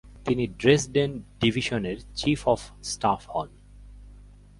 [0.25, 2.59] তিনি ড্রেসডেন ডিভিশনের chief of
[2.83, 3.49] staff হন।